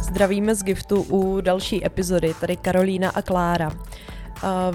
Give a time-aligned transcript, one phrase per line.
[0.00, 3.70] Zdravíme z Giftu u další epizody, tady Karolína a Klára.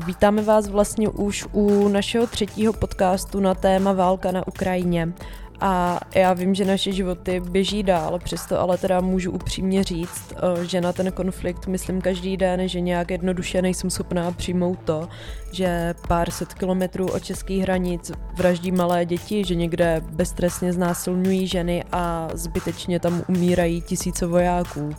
[0.05, 5.14] Vítáme vás vlastně už u našeho třetího podcastu na téma válka na Ukrajině.
[5.61, 10.65] A já vím, že naše životy běží dál, přesto ale teda můžu upřímně říct, eh,
[10.65, 15.09] že na ten konflikt myslím každý den, že nějak jednoduše nejsem schopná přijmout to,
[15.51, 21.83] že pár set kilometrů od českých hranic vraždí malé děti, že někde beztrestně znásilňují ženy
[21.91, 24.89] a zbytečně tam umírají tisíce vojáků.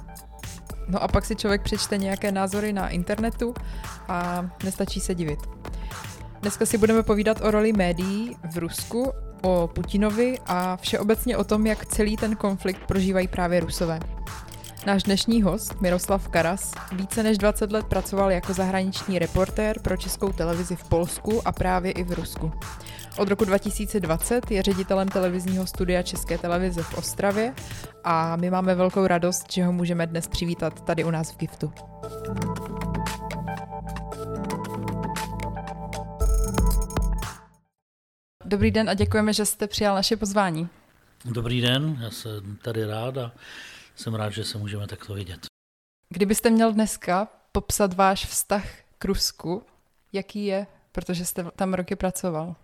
[0.88, 3.54] No a pak si člověk přečte nějaké názory na internetu
[4.08, 5.38] a nestačí se divit.
[6.40, 9.12] Dneska si budeme povídat o roli médií v Rusku,
[9.42, 14.00] o Putinovi a všeobecně o tom, jak celý ten konflikt prožívají právě Rusové.
[14.86, 20.32] Náš dnešní host, Miroslav Karas, více než 20 let pracoval jako zahraniční reportér pro českou
[20.32, 22.52] televizi v Polsku a právě i v Rusku.
[23.18, 27.54] Od roku 2020 je ředitelem televizního studia České televize v Ostravě
[28.04, 31.72] a my máme velkou radost, že ho můžeme dnes přivítat tady u nás v Giftu.
[38.48, 40.68] Dobrý den a děkujeme, že jste přijal naše pozvání.
[41.24, 43.32] Dobrý den, já jsem tady rád a
[43.96, 45.46] jsem rád, že se můžeme takto vidět.
[46.14, 48.64] Kdybyste měl dneska popsat váš vztah
[48.98, 49.62] k Rusku,
[50.12, 52.56] jaký je, protože jste tam roky pracoval?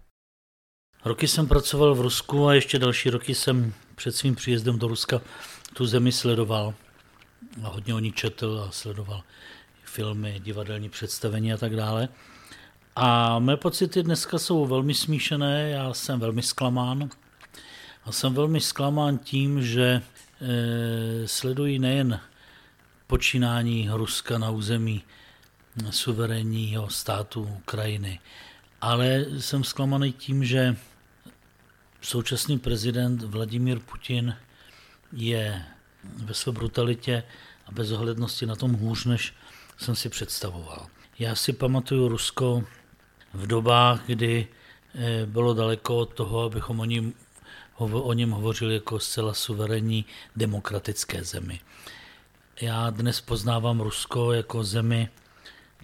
[1.04, 5.20] Roky jsem pracoval v Rusku a ještě další roky jsem před svým příjezdem do Ruska
[5.74, 6.74] tu zemi sledoval.
[7.64, 9.22] A hodně o ní četl a sledoval
[9.84, 12.08] filmy, divadelní představení a tak dále.
[12.96, 17.10] A mé pocity dneska jsou velmi smíšené, já jsem velmi zklamán.
[18.04, 20.02] A jsem velmi zklamán tím, že e,
[21.28, 22.20] sledují nejen
[23.06, 25.02] počínání Ruska na území
[25.90, 28.20] suverénního státu Ukrajiny,
[28.80, 30.76] ale jsem zklamaný tím, že
[32.00, 34.36] současný prezident Vladimír Putin
[35.12, 35.64] je
[36.04, 37.22] ve své brutalitě
[37.66, 39.34] a bezohlednosti na tom hůř, než
[39.78, 40.86] jsem si představoval.
[41.18, 42.64] Já si pamatuju Rusko
[43.34, 44.48] v dobách, kdy
[44.94, 47.12] eh, bylo daleko od toho, abychom o něm,
[47.78, 50.04] o něm hovořili jako zcela suverénní
[50.36, 51.60] demokratické zemi.
[52.60, 55.08] Já dnes poznávám Rusko jako zemi,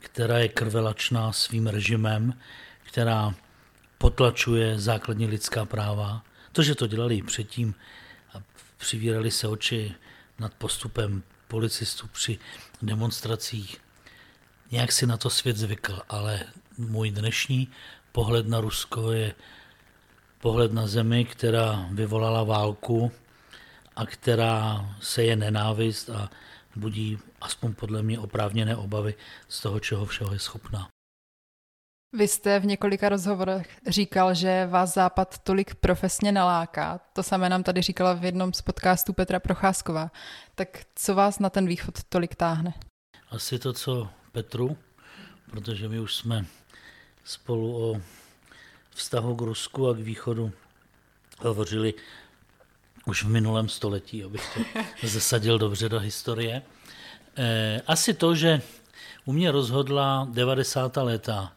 [0.01, 2.35] která je krvelačná svým režimem,
[2.83, 3.35] která
[3.99, 6.25] potlačuje základní lidská práva.
[6.53, 7.75] To, že to dělali i předtím
[8.35, 8.43] a
[8.77, 9.95] přivírali se oči
[10.39, 12.39] nad postupem policistů při
[12.83, 13.81] demonstracích,
[14.71, 16.41] nějak si na to svět zvykl, ale
[16.79, 17.69] můj dnešní
[18.13, 19.35] pohled na Rusko je
[20.39, 23.13] pohled na zemi, která vyvolala válku
[23.97, 26.31] a která se je nenávist a
[26.77, 29.15] budí aspoň podle mě oprávněné obavy
[29.49, 30.89] z toho, čeho všeho je schopná.
[32.13, 37.01] Vy jste v několika rozhovorech říkal, že vás Západ tolik profesně naláká.
[37.13, 40.11] To samé nám tady říkala v jednom z podcastů Petra Procházková.
[40.55, 42.75] Tak co vás na ten východ tolik táhne?
[43.31, 44.77] Asi to, co Petru,
[45.51, 46.45] protože my už jsme
[47.29, 48.01] spolu o
[48.91, 50.53] vztahu k Rusku a k východu
[51.39, 51.95] hovořili
[53.07, 54.59] už v minulém století, abych
[55.03, 56.63] to zasadil dobře do historie.
[57.37, 58.63] Eh, asi to, že
[59.25, 60.97] u mě rozhodla 90.
[60.97, 61.53] léta,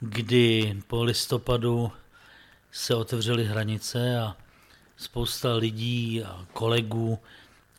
[0.00, 1.92] kdy po listopadu
[2.72, 4.36] se otevřely hranice a
[4.96, 7.18] spousta lidí a kolegů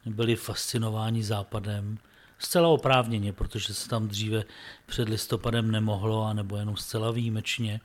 [0.05, 1.97] byli fascinováni západem,
[2.39, 4.43] Zcela oprávněně, protože se tam dříve
[4.85, 7.81] před listopadem nemohlo, anebo jenom zcela výjimečně.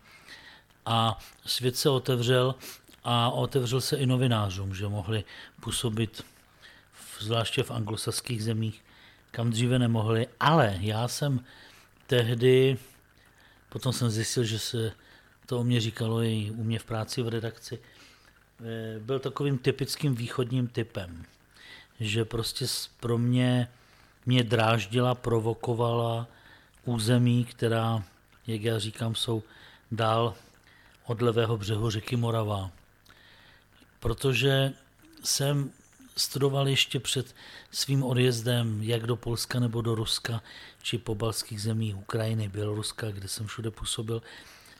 [0.86, 2.54] A svět se otevřel
[3.04, 5.24] a otevřel se i novinářům, že mohli
[5.60, 6.24] působit
[6.92, 8.84] v, zvláště v anglosaských zemích,
[9.30, 10.26] kam dříve nemohli.
[10.40, 11.44] Ale já jsem
[12.06, 12.78] tehdy,
[13.68, 14.92] potom jsem zjistil, že se
[15.46, 17.78] to o mě říkalo i u mě v práci v redakci,
[18.60, 21.24] eh, byl takovým typickým východním typem,
[22.00, 22.66] že prostě
[23.00, 23.68] pro mě
[24.30, 26.26] mě dráždila, provokovala
[26.84, 28.04] území, která,
[28.46, 29.42] jak já říkám, jsou
[29.92, 30.34] dál
[31.06, 32.70] od levého břehu řeky Morava.
[34.00, 34.72] Protože
[35.24, 35.70] jsem
[36.16, 37.34] studoval ještě před
[37.70, 40.42] svým odjezdem jak do Polska nebo do Ruska,
[40.82, 44.22] či po balských zemích Ukrajiny, Běloruska, kde jsem všude působil,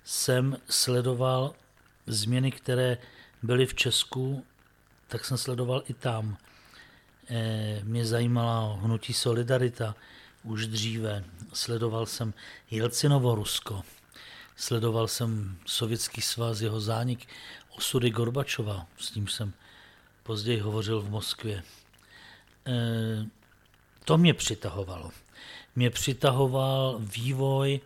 [0.05, 1.55] jsem sledoval
[2.06, 2.99] změny, které
[3.43, 4.44] byly v Česku,
[5.08, 6.37] tak jsem sledoval i tam.
[7.32, 9.94] Eh, mě zajímala hnutí Solidarita
[10.43, 11.25] už dříve.
[11.53, 12.35] Sledoval jsem
[12.71, 13.82] Jelcinovo Rusko,
[14.56, 17.27] sledoval jsem Sovětský svaz, jeho zánik,
[17.77, 19.53] osudy Gorbačova, s ním jsem
[20.23, 21.62] později hovořil v Moskvě.
[22.67, 23.27] Eh,
[24.05, 25.11] to mě přitahovalo.
[25.76, 27.81] Mě přitahoval vývoj,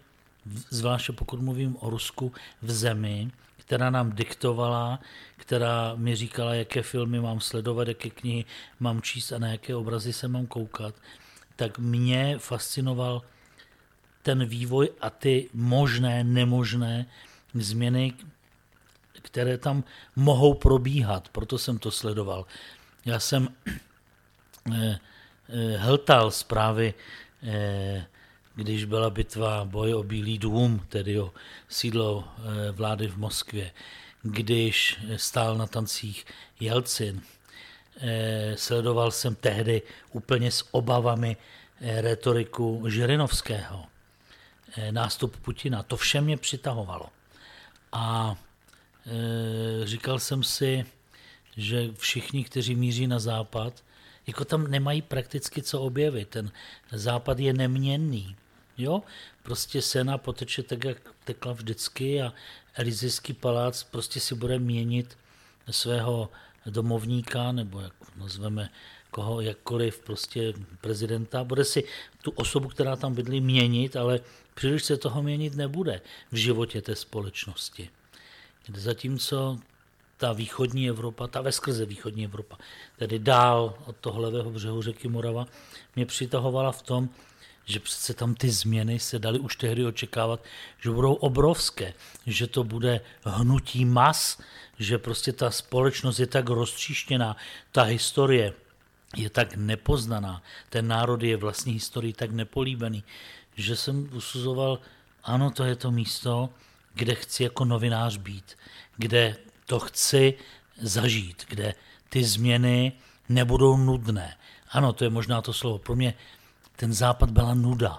[0.70, 2.32] zvláště pokud mluvím o Rusku,
[2.62, 3.30] v zemi,
[3.64, 5.00] která nám diktovala,
[5.36, 8.44] která mi říkala, jaké filmy mám sledovat, jaké knihy
[8.80, 10.94] mám číst a na jaké obrazy se mám koukat,
[11.56, 13.22] tak mě fascinoval
[14.22, 17.06] ten vývoj a ty možné, nemožné
[17.54, 18.12] změny,
[19.22, 19.84] které tam
[20.16, 21.28] mohou probíhat.
[21.28, 22.46] Proto jsem to sledoval.
[23.04, 23.48] Já jsem
[24.72, 24.98] eh,
[25.48, 26.94] eh, hltal zprávy,
[27.42, 28.06] eh,
[28.54, 31.32] když byla bitva boj o Bílý dům, tedy o
[31.68, 32.28] sídlo
[32.72, 33.70] vlády v Moskvě,
[34.22, 36.24] když stál na tancích
[36.60, 37.22] Jelcin.
[38.54, 41.36] Sledoval jsem tehdy úplně s obavami
[41.80, 43.86] retoriku Žirinovského,
[44.90, 45.82] nástup Putina.
[45.82, 47.06] To vše mě přitahovalo.
[47.92, 48.36] A
[49.84, 50.84] říkal jsem si,
[51.56, 53.84] že všichni, kteří míří na západ,
[54.26, 56.28] jako tam nemají prakticky co objevit.
[56.28, 56.52] Ten
[56.92, 58.36] západ je neměnný.
[58.78, 59.02] Jo?
[59.42, 62.32] Prostě sena poteče tak, jak tekla vždycky a
[62.74, 65.18] Elizejský palác prostě si bude měnit
[65.70, 66.28] svého
[66.66, 68.70] domovníka, nebo jak nazveme
[69.10, 71.84] koho jakkoliv, prostě prezidenta, bude si
[72.22, 74.20] tu osobu, která tam bydlí, měnit, ale
[74.54, 76.00] příliš se toho měnit nebude
[76.32, 77.90] v životě té společnosti.
[78.74, 79.58] Zatímco
[80.16, 82.58] ta východní Evropa, ta veskrze východní Evropa,
[82.96, 85.46] tedy dál od toho levého břehu řeky Morava,
[85.96, 87.08] mě přitahovala v tom,
[87.64, 90.40] že přece tam ty změny se daly už tehdy očekávat,
[90.80, 91.94] že budou obrovské,
[92.26, 94.40] že to bude hnutí mas,
[94.78, 97.36] že prostě ta společnost je tak roztříštěná,
[97.72, 98.52] ta historie
[99.16, 103.04] je tak nepoznaná, ten národ je vlastní historii tak nepolíbený,
[103.56, 104.78] že jsem usuzoval,
[105.24, 106.50] ano, to je to místo,
[106.94, 108.58] kde chci jako novinář být,
[108.96, 110.34] kde to chci
[110.80, 111.74] zažít, kde
[112.08, 112.92] ty změny
[113.28, 114.36] nebudou nudné.
[114.70, 115.78] Ano, to je možná to slovo.
[115.78, 116.14] Pro mě
[116.76, 117.98] ten západ byla nuda.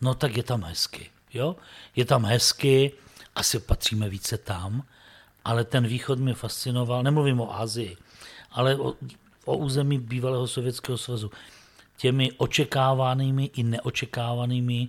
[0.00, 1.10] No tak je tam hezky.
[1.34, 1.56] Jo?
[1.96, 2.92] Je tam hezky,
[3.34, 4.82] asi patříme více tam,
[5.44, 7.96] ale ten východ mě fascinoval, nemluvím o Asii,
[8.50, 8.94] ale o,
[9.44, 11.30] o území bývalého Sovětského svazu.
[11.96, 14.88] Těmi očekávanými i neočekávanými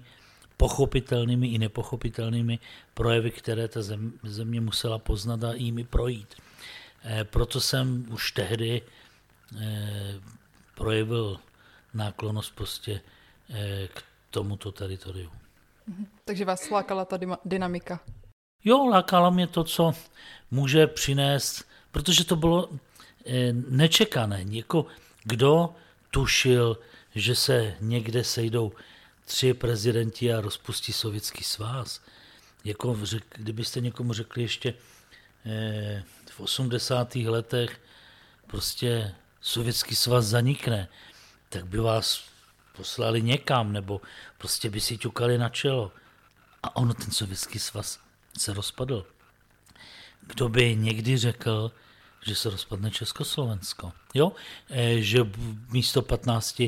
[0.58, 2.60] pochopitelnými i nepochopitelnými
[2.94, 3.80] projevy, které ta
[4.24, 6.36] země musela poznat a jimi projít.
[7.04, 8.82] Eh, proto jsem už tehdy
[9.62, 10.14] eh,
[10.76, 11.40] projevil
[11.94, 13.02] náklonost prostě
[13.50, 15.32] eh, k tomuto teritoriu.
[15.88, 16.08] Mhm.
[16.26, 18.00] Takže vás lákala ta dynamika?
[18.64, 19.94] Jo, lákala mě to, co
[20.52, 22.70] může přinést, protože to bylo
[23.70, 24.46] nečekané.
[24.50, 24.86] Jako
[25.24, 25.76] kdo
[26.12, 26.80] tušil,
[27.16, 28.72] že se někde sejdou
[29.26, 32.02] tři prezidenti a rozpustí sovětský svaz.
[32.64, 32.98] Jako
[33.36, 34.74] kdybyste někomu řekli ještě
[35.46, 37.16] eh, v 80.
[37.16, 37.82] letech
[38.48, 40.88] prostě sovětský svaz zanikne,
[41.54, 42.24] tak by vás
[42.78, 44.02] poslali někam, nebo
[44.38, 45.92] prostě by si ťukali na čelo.
[46.64, 48.00] A ono, ten sovětský svaz
[48.38, 49.06] se rozpadl.
[50.22, 51.72] Kdo by někdy řekl,
[52.26, 53.94] že se rozpadne Československo?
[54.14, 54.32] Jo?
[54.70, 55.20] E, že
[55.70, 56.62] místo 15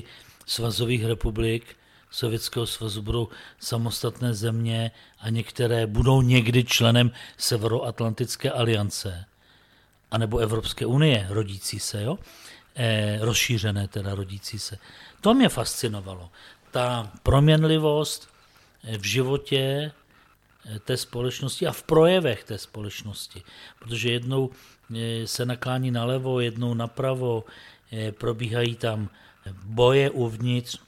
[0.46, 1.78] svazových republik
[2.12, 3.28] Sovětského svazu budou
[3.60, 9.26] samostatné země a některé budou někdy členem Severoatlantické aliance
[10.12, 12.18] anebo Evropské unie rodící se, jo?
[12.76, 14.78] E, rozšířené teda rodící se.
[15.22, 16.32] To mě fascinovalo.
[16.72, 18.30] Ta proměnlivost
[18.98, 19.92] v životě
[20.66, 23.44] eh, té společnosti a v projevech té společnosti.
[23.80, 24.50] Protože jednou
[24.96, 27.44] eh, se naklání nalevo, jednou napravo,
[28.18, 29.10] probíhají tam
[29.64, 30.80] boje uvnitř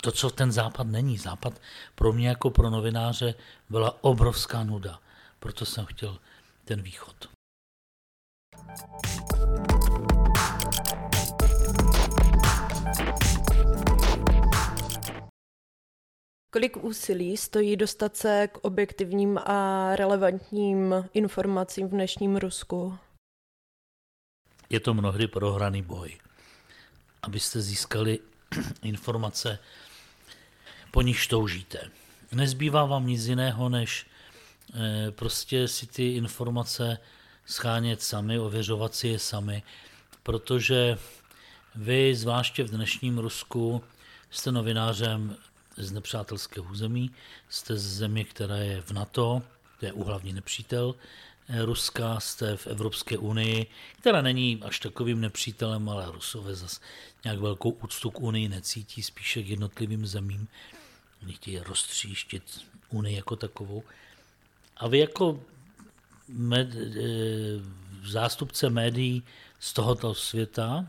[0.00, 1.18] to, co ten západ není.
[1.18, 1.60] Západ
[1.94, 3.34] pro mě jako pro novináře
[3.70, 4.98] byla obrovská nuda.
[5.38, 6.18] Proto jsem chtěl
[6.64, 7.28] ten východ.
[16.56, 22.98] Kolik úsilí stojí dostat se k objektivním a relevantním informacím v dnešním Rusku?
[24.70, 26.18] Je to mnohdy prohraný boj.
[27.22, 28.18] Abyste získali
[28.82, 29.58] informace
[30.90, 31.90] po nich toužíte.
[32.32, 34.06] Nezbývá vám nic jiného, než
[34.74, 36.98] eh, prostě si ty informace
[37.46, 39.62] schánět sami, ověřovat si je sami,
[40.22, 40.98] protože
[41.74, 43.84] vy, zvláště v dnešním Rusku,
[44.30, 45.36] jste novinářem
[45.76, 47.10] z nepřátelského území,
[47.48, 49.42] jste z země, která je v NATO,
[49.80, 50.94] to je úhlavní nepřítel
[51.48, 53.66] eh, Ruska, jste v Evropské unii,
[54.00, 56.80] která není až takovým nepřítelem, ale Rusové zase
[57.24, 60.48] nějak velkou úctu k unii necítí, spíše k jednotlivým zemím.
[61.22, 62.42] Oni chtějí roztříštit
[62.90, 63.82] Unii jako takovou.
[64.76, 65.40] A vy jako
[66.28, 66.80] med, e,
[68.04, 69.22] zástupce médií
[69.60, 70.86] z tohoto světa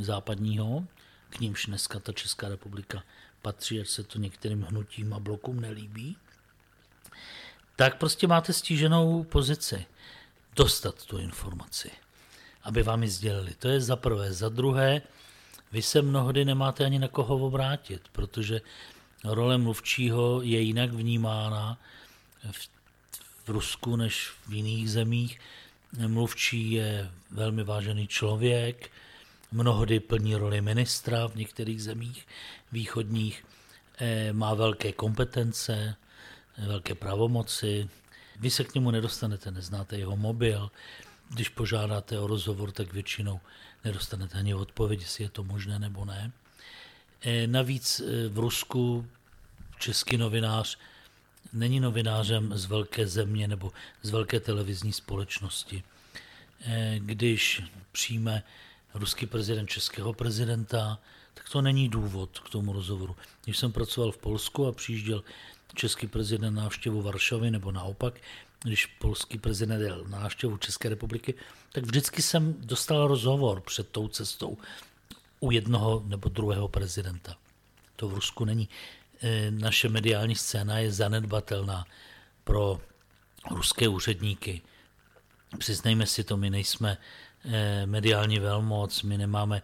[0.00, 0.84] západního,
[1.30, 3.02] k nímž dneska ta Česká republika
[3.42, 6.16] patří, ať se to některým hnutím a blokům nelíbí,
[7.76, 9.86] tak prostě máte stíženou pozici.
[10.56, 11.90] dostat tu informaci,
[12.62, 13.54] aby vám ji sdělili.
[13.58, 14.32] To je za prvé.
[14.32, 15.02] Za druhé,
[15.72, 18.60] vy se mnohdy nemáte ani na koho obrátit, protože
[19.24, 21.78] role mluvčího je jinak vnímána
[22.50, 22.68] v,
[23.44, 25.40] v Rusku než v jiných zemích.
[26.06, 28.90] Mluvčí je velmi vážený člověk,
[29.52, 32.26] mnohdy plní roli ministra v některých zemích
[32.72, 33.44] východních,
[33.98, 35.96] eh, má velké kompetence,
[36.58, 37.88] velké pravomoci.
[38.40, 40.70] Vy se k němu nedostanete, neznáte jeho mobil.
[41.30, 43.40] Když požádáte o rozhovor, tak většinou
[43.84, 46.32] nedostanete ani odpověď, jestli je to možné nebo ne.
[47.22, 49.06] Eh, navíc eh, v Rusku
[49.78, 50.78] český novinář
[51.52, 55.82] není novinářem z velké země nebo z velké televizní společnosti.
[56.98, 57.62] Když
[57.92, 58.42] přijme
[58.94, 60.98] ruský prezident českého prezidenta,
[61.34, 63.16] tak to není důvod k tomu rozhovoru.
[63.44, 65.24] Když jsem pracoval v Polsku a přijížděl
[65.74, 68.14] český prezident na návštěvu Varšavy nebo naopak,
[68.62, 71.34] když polský prezident jel na návštěvu České republiky,
[71.72, 74.56] tak vždycky jsem dostal rozhovor před tou cestou
[75.40, 77.36] u jednoho nebo druhého prezidenta.
[77.96, 78.68] To v Rusku není.
[79.22, 81.84] E, naše mediální scéna je zanedbatelná
[82.44, 82.80] pro
[83.50, 84.62] ruské úředníky.
[85.58, 86.98] Přiznejme si to, my nejsme
[87.86, 89.62] mediální velmoc, my nemáme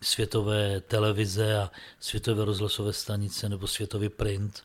[0.00, 4.62] světové televize a světové rozhlasové stanice nebo světový print.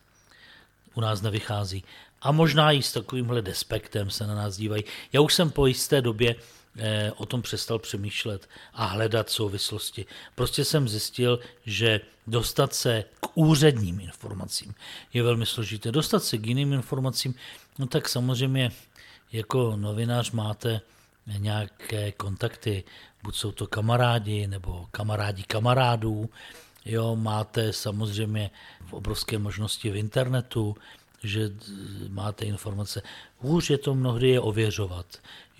[0.93, 1.83] U nás nevychází.
[2.21, 4.83] A možná i s takovýmhle despektem se na nás dívají.
[5.13, 6.35] Já už jsem po jisté době
[6.77, 10.05] eh, o tom přestal přemýšlet a hledat souvislosti.
[10.35, 14.75] Prostě jsem zjistil, že dostat se k úředním informacím
[15.13, 15.91] je velmi složité.
[15.91, 17.35] Dostat se k jiným informacím,
[17.79, 18.71] no tak samozřejmě
[19.31, 20.81] jako novinář máte
[21.37, 22.83] nějaké kontakty,
[23.23, 26.29] buď jsou to kamarádi nebo kamarádi kamarádů,
[26.85, 28.51] jo, máte samozřejmě
[28.85, 30.75] v obrovské možnosti v internetu,
[31.23, 31.49] že
[32.09, 33.01] máte informace.
[33.37, 35.05] Hůř je to mnohdy je ověřovat.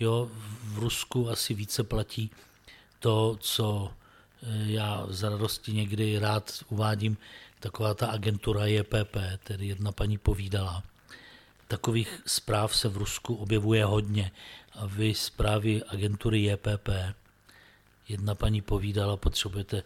[0.00, 0.30] Jo,
[0.64, 2.30] v Rusku asi více platí
[2.98, 3.90] to, co
[4.42, 7.16] eh, já za radosti někdy rád uvádím,
[7.60, 10.82] taková ta agentura JPP, tedy jedna paní povídala.
[11.68, 14.30] Takových zpráv se v Rusku objevuje hodně
[14.74, 16.88] a vy zprávy agentury JPP,
[18.08, 19.82] jedna paní povídala, potřebujete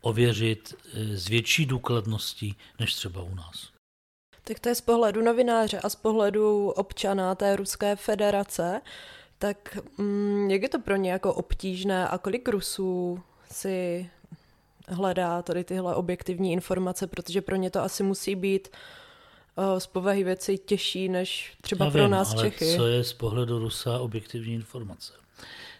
[0.00, 3.68] ověřit s větší důkladností než třeba u nás.
[4.44, 8.80] Tak to je z pohledu novináře a z pohledu občana té Ruské federace.
[9.38, 14.10] Tak mm, jak je to pro ně jako obtížné a kolik Rusů si
[14.88, 18.76] hledá tady tyhle objektivní informace, protože pro ně to asi musí být Eh,
[19.78, 22.76] z povahy věci těžší než třeba Já pro vím, nás ale Čechy.
[22.76, 25.12] co je z pohledu Rusa objektivní informace?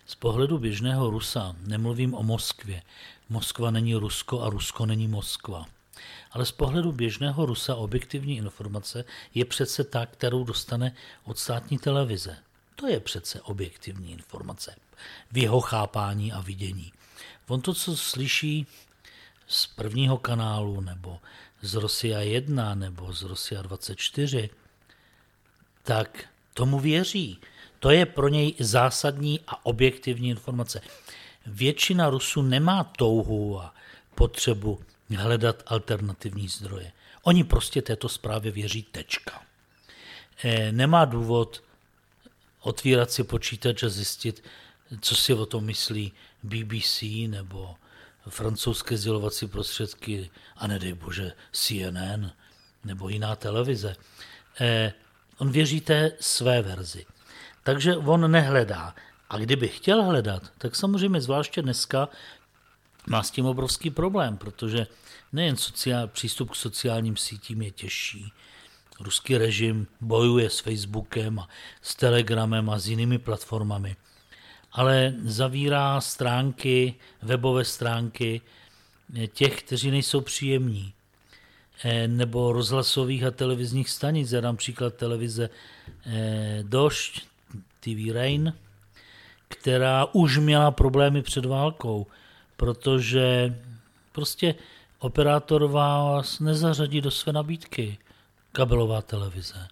[0.07, 2.83] Z pohledu běžného Rusa nemluvím o Moskvě.
[3.29, 5.67] Moskva není Rusko a Rusko není Moskva.
[6.33, 9.05] Ale z pohledu běžného Rusa objektivní informace
[9.35, 12.37] je přece ta, kterou dostane od státní televize.
[12.77, 14.77] To je přece objektivní informace
[15.33, 16.93] v jeho chápání a vidění.
[17.49, 18.67] On to, co slyší
[19.47, 21.19] z prvního kanálu nebo
[21.67, 24.51] z Rosia 1 nebo z Rosia 24,
[25.83, 27.39] tak tomu věří.
[27.79, 30.81] To je pro něj zásadní a objektivní informace.
[31.47, 33.75] Většina Rusů nemá touhu a
[34.15, 34.81] potřebu
[35.17, 36.93] hledat alternativní zdroje.
[37.23, 39.43] Oni prostě této zprávě věří tečka.
[40.45, 41.63] E, nemá důvod
[42.61, 44.45] otvírat si počítač a zjistit,
[45.01, 47.75] co si o tom myslí BBC nebo
[48.29, 52.31] francouzské sdělovací prostředky a nedej bože CNN
[52.85, 53.97] nebo jiná televize.
[54.61, 54.93] Eh,
[55.39, 57.07] on věří té své verzi.
[57.63, 58.95] Takže on nehledá.
[59.31, 62.09] A kdyby chtěl hledat, tak samozřejmě zvláště dneska
[63.07, 64.87] má s tím obrovský problém, protože
[65.33, 68.33] nejen sociál, přístup k sociálním sítím je těžší.
[69.01, 71.49] Ruský režim bojuje s Facebookem a
[71.83, 73.97] s Telegramem a s jinými platformami
[74.77, 78.41] ale zavírá stránky, webové stránky
[79.33, 80.93] těch, kteří nejsou příjemní,
[81.85, 84.33] eh, nebo rozhlasových a televizních stanic.
[84.33, 85.51] Já dám příklad televize
[86.07, 87.27] eh, Došť,
[87.81, 88.53] TV Rain,
[89.49, 92.07] která už měla problémy před válkou,
[92.57, 93.57] protože
[94.13, 94.55] prostě
[94.99, 97.99] operátor vás nezařadí do své nabídky,
[98.53, 99.69] kabelová televize.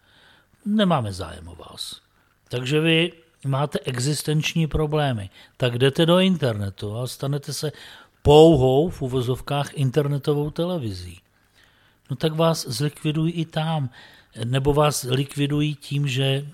[0.65, 2.01] Nemáme zájem o vás.
[2.49, 7.73] Takže vy máte existenční problémy, tak jdete do internetu a stanete se
[8.23, 11.21] pouhou v uvozovkách internetovou televizí.
[12.11, 13.91] No tak vás zlikvidují i tam.
[14.45, 16.47] Nebo vás likvidují tím, že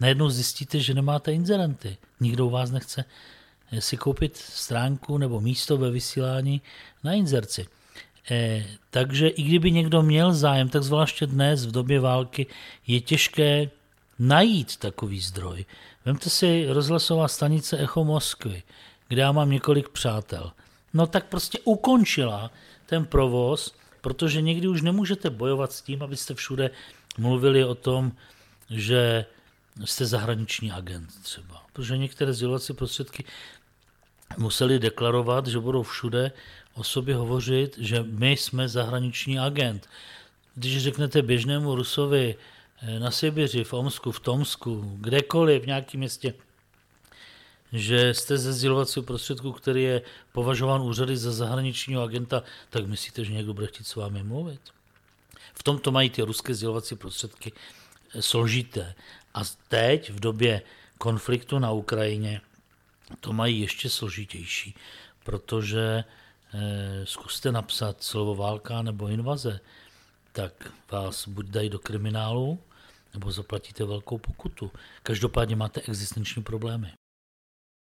[0.00, 1.96] najednou zjistíte, že nemáte inzerenty.
[2.20, 3.04] Nikdo vás nechce
[3.78, 6.62] si koupit stránku nebo místo ve vysílání
[7.04, 7.66] na inzerci.
[8.30, 12.46] E, takže i kdyby někdo měl zájem, tak zvláště dnes v době války
[12.86, 13.70] je těžké
[14.18, 15.64] najít takový zdroj.
[16.04, 18.62] Vemte si rozhlasová stanice Echo Moskvy,
[19.08, 20.52] kde já mám několik přátel.
[20.94, 22.50] No tak prostě ukončila
[22.86, 26.70] ten provoz, protože někdy už nemůžete bojovat s tím, abyste všude
[27.18, 28.12] mluvili o tom,
[28.70, 29.24] že
[29.84, 31.62] jste zahraniční agent třeba.
[31.72, 33.24] Protože některé sdělovací prostředky
[34.36, 36.32] museli deklarovat, že budou všude
[36.74, 39.88] o sobě hovořit, že my jsme zahraniční agent.
[40.54, 42.36] Když řeknete běžnému Rusovi
[42.98, 46.34] na Sibiři, v Omsku, v Tomsku, kdekoliv, v nějakém městě,
[47.72, 50.02] že jste ze sdělovacího prostředku, který je
[50.32, 54.60] považován úřady za zahraničního agenta, tak myslíte, že někdo bude chtít s vámi mluvit?
[55.54, 57.52] V tomto mají ty ruské sdělovací prostředky
[58.14, 58.94] eh, složité.
[59.34, 60.62] A teď, v době
[60.98, 62.40] konfliktu na Ukrajině,
[63.20, 64.74] to mají ještě složitější,
[65.24, 66.04] protože
[66.54, 69.60] eh, zkuste napsat slovo válka nebo invaze,
[70.34, 72.58] tak vás buď dají do kriminálu,
[73.14, 74.70] nebo zaplatíte velkou pokutu.
[75.02, 76.92] Každopádně máte existenční problémy.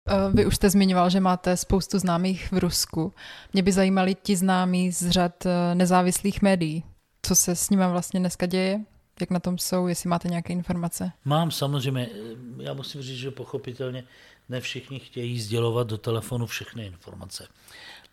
[0.10, 3.13] Eh, vy už jste zmiňoval, že máte spoustu známých v Rusku.
[3.53, 6.83] Mě by zajímali ti známí z řad eh, nezávislých médií.
[7.21, 8.81] Co se s nimi vlastně dneska děje?
[9.19, 11.12] Jak na tom jsou, jestli máte nějaké informace?
[11.25, 12.10] Mám samozřejmě,
[12.57, 14.03] já musím říct, že pochopitelně
[14.50, 17.48] ne všichni chtějí sdělovat do telefonu všechny informace.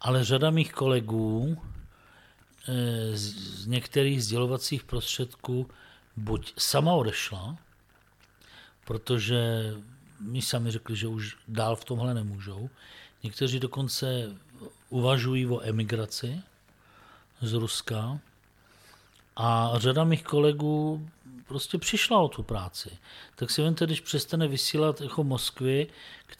[0.00, 1.77] Ale řada mých kolegů eh,
[3.12, 5.70] z některých sdělovacích prostředků
[6.16, 7.56] buď sama odešla,
[8.84, 9.72] protože
[10.20, 12.70] mi sami řekli, že už dál v tomhle nemůžou.
[13.22, 14.36] Někteří dokonce
[14.88, 16.42] uvažují o emigraci
[17.40, 18.20] z Ruska
[19.36, 21.08] a řada mých kolegů
[21.46, 22.98] prostě přišla o tu práci.
[23.36, 25.86] Tak si vemte, když přestane vysílat jako Moskvy,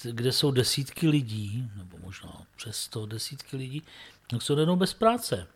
[0.03, 3.83] kde jsou desítky lidí, nebo možná přes sto desítky lidí,
[4.27, 5.47] tak jsou jenom bez práce.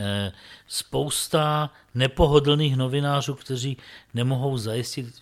[0.00, 0.32] Eh,
[0.66, 3.76] spousta nepohodlných novinářů, kteří
[4.14, 5.14] nemohou zajistit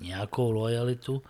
[0.00, 1.22] nějakou lojalitu,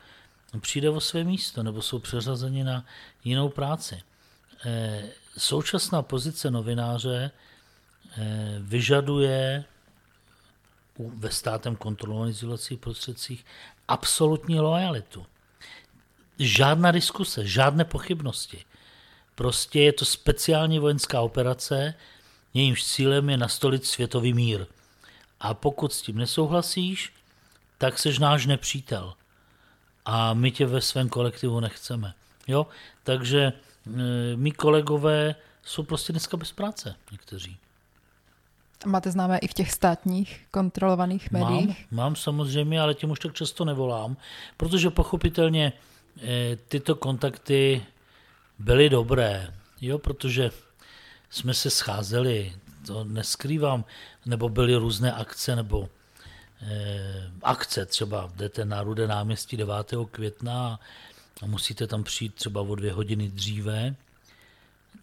[0.60, 2.84] přijde o své místo nebo jsou přeřazeni na
[3.24, 4.02] jinou práci.
[4.64, 7.30] Eh, současná pozice novináře
[8.18, 9.64] eh, vyžaduje
[10.98, 13.46] ve státem kontrolovaných sdělovacích prostředcích
[13.88, 15.26] absolutní lojalitu.
[16.38, 18.64] Žádná diskuse, žádné pochybnosti.
[19.34, 21.94] Prostě je to speciální vojenská operace,
[22.54, 24.66] jejímž cílem je nastolit světový mír.
[25.40, 27.12] A pokud s tím nesouhlasíš,
[27.78, 29.14] tak seš náš nepřítel.
[30.04, 32.14] A my tě ve svém kolektivu nechceme.
[32.48, 32.66] Jo?
[33.02, 33.52] Takže e,
[34.36, 37.56] mý kolegové jsou prostě dneska bez práce, někteří.
[38.86, 41.86] Máte známé i v těch státních kontrolovaných médiích?
[41.90, 44.16] Mám, mám samozřejmě, ale tím už tak často nevolám,
[44.56, 45.72] protože pochopitelně
[46.22, 47.86] e, tyto kontakty
[48.58, 50.50] byly dobré, jo, protože
[51.32, 52.52] jsme se scházeli,
[52.86, 53.84] to neskrývám,
[54.26, 55.88] nebo byly různé akce, nebo
[56.66, 60.06] Eh, akce, třeba jdete na Rude náměstí 9.
[60.10, 60.80] května
[61.42, 63.94] a musíte tam přijít třeba o dvě hodiny dříve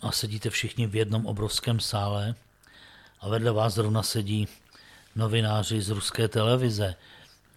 [0.02, 2.36] a sedíte všichni v jednom obrovském sále
[3.20, 4.48] a vedle vás zrovna sedí
[5.16, 6.96] novináři z ruské televize.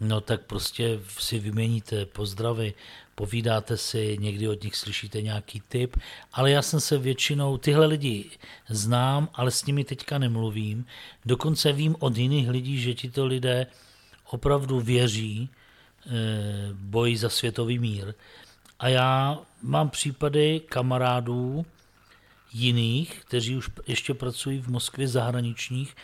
[0.03, 2.75] No tak prostě si vyměníte pozdravy,
[3.15, 5.97] povídáte si, někdy od nich slyšíte nějaký tip,
[6.33, 8.31] ale já jsem se většinou, tyhle lidi
[8.69, 10.87] znám, ale s nimi teďka nemluvím.
[11.25, 13.67] Dokonce vím od jiných lidí, že tito lidé
[14.31, 16.11] opravdu věří eh,
[16.73, 18.15] boji za světový mír.
[18.79, 21.67] A já mám případy kamarádů
[22.53, 25.97] jiných, kteří už ještě pracují v Moskvě zahraničních,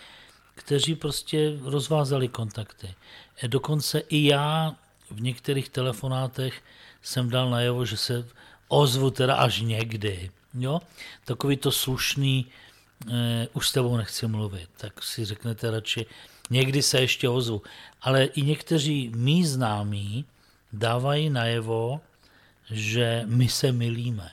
[0.59, 2.95] kteří prostě rozvázali kontakty.
[3.43, 4.75] E dokonce i já
[5.11, 6.63] v některých telefonátech
[7.03, 8.29] jsem dal najevo, že se
[8.69, 10.31] ozvu teda až někdy.
[10.55, 10.81] Jo?
[11.25, 12.47] Takový to slušný,
[13.11, 16.07] eh, už s tebou nechci mluvit, tak si řeknete radši,
[16.51, 17.63] někdy se ještě ozvu.
[18.03, 20.25] Ale i někteří mý známí
[20.73, 22.01] dávají najevo,
[22.71, 24.31] že my se milíme,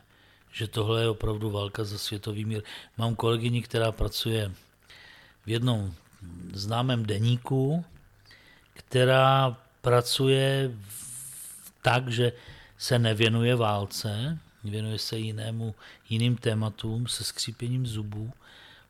[0.51, 2.63] že tohle je opravdu válka za světový mír.
[2.97, 4.51] Mám kolegyni, která pracuje
[5.45, 5.93] v jednom
[6.53, 7.85] známém deníku,
[8.73, 10.71] která pracuje
[11.81, 12.31] tak, že
[12.77, 15.75] se nevěnuje válce, věnuje se jinému,
[16.09, 18.33] jiným tématům se skřípěním zubů,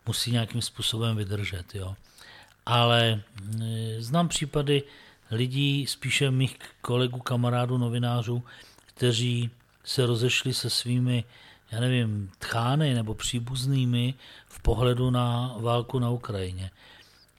[0.06, 1.76] musí nějakým způsobem vydržet.
[1.76, 1.95] Jo
[2.65, 3.21] ale
[3.62, 4.84] e, znám případy
[5.32, 8.43] lidí, spíše mých kolegů, kamarádů, novinářů,
[8.86, 9.50] kteří
[9.84, 11.24] se rozešli se svými,
[11.71, 14.13] já nevím, tchány nebo příbuznými
[14.48, 16.71] v pohledu na válku na Ukrajině,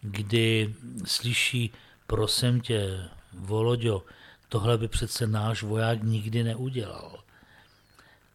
[0.01, 1.73] kdy slyší,
[2.07, 4.03] prosím tě, Voloďo,
[4.49, 7.25] tohle by přece náš voják nikdy neudělal.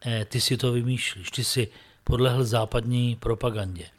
[0.05, 1.67] E, ty si to vymýšlíš, ty si
[2.03, 3.89] podlehl západní propagandě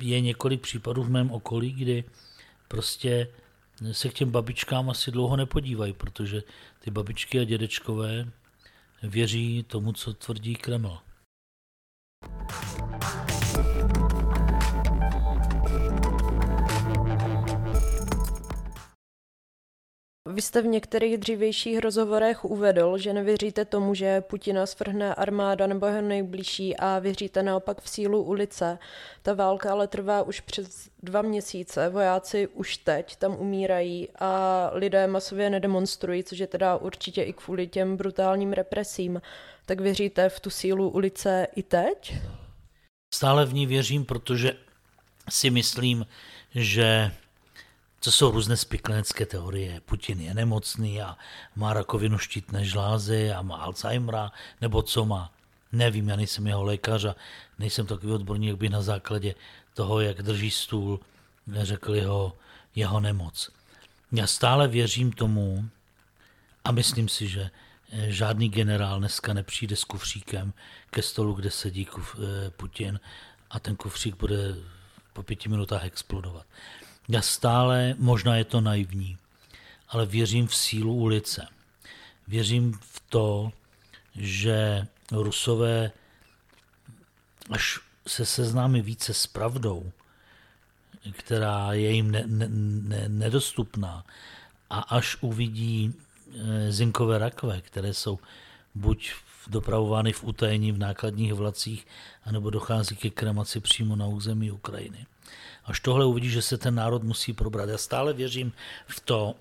[0.00, 2.04] je několik případů v mém okolí, kdy
[2.68, 3.28] prostě
[3.92, 6.42] se k těm babičkám asi dlouho nepodívají, protože
[6.80, 8.28] ty babičky a dědečkové
[9.02, 10.98] věří tomu, co tvrdí Kreml.
[20.32, 25.86] Vy jste v některých dřívějších rozhovorech uvedl, že nevěříte tomu, že Putina svrhne armáda nebo
[25.86, 28.78] jeho nejbližší a věříte naopak v sílu ulice.
[29.22, 35.06] Ta válka ale trvá už přes dva měsíce, vojáci už teď tam umírají a lidé
[35.06, 39.22] masově nedemonstrují, což je teda určitě i kvůli těm brutálním represím.
[39.66, 42.14] Tak věříte v tu sílu ulice i teď?
[43.14, 44.52] Stále v ní věřím, protože
[45.28, 46.06] si myslím,
[46.54, 47.10] že
[48.00, 49.80] co jsou různé spiklenecké teorie.
[49.80, 51.16] Putin je nemocný a
[51.56, 55.32] má rakovinu štítné žlázy a má Alzheimera, nebo co má.
[55.72, 57.16] Nevím, já nejsem jeho lékař a
[57.58, 59.34] nejsem takový odborník, by na základě
[59.74, 61.00] toho, jak drží stůl,
[61.52, 62.36] řekl jeho,
[62.74, 63.50] jeho nemoc.
[64.12, 65.68] Já stále věřím tomu
[66.64, 67.50] a myslím si, že
[67.92, 70.52] eh, žádný generál dneska nepřijde s kufříkem
[70.90, 73.00] ke stolu, kde sedí eh, Putin
[73.50, 74.54] a ten kufřík bude
[75.12, 76.46] po pěti minutách explodovat.
[77.08, 79.18] Já stále, možná je to naivní,
[79.88, 81.48] ale věřím v sílu ulice.
[82.28, 83.52] Věřím v to,
[84.14, 85.90] že Rusové,
[87.50, 89.92] až se seznámí více s pravdou,
[91.12, 94.04] která je jim ne, ne, ne, nedostupná,
[94.70, 95.94] a až uvidí
[96.34, 98.18] e, zinkové rakve, které jsou
[98.74, 99.12] buď
[99.46, 101.86] dopravovány v utajení v nákladních vlacích,
[102.24, 105.06] anebo dochází ke kremaci přímo na území Ukrajiny
[105.68, 107.68] až tohle uvidí, že se ten národ musí probrat.
[107.68, 108.52] Já stále věřím
[108.88, 109.34] v to,